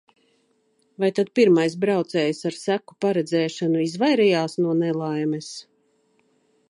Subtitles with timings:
[1.03, 5.55] Vai tad pirmais braucējs ar seku paredzēšanu izvairījās no nelaimes?